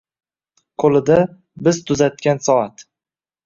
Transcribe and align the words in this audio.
Qo‘lida 0.83 1.19
biz 1.69 1.83
“tuzatgan” 1.93 2.45
soat. 2.51 2.89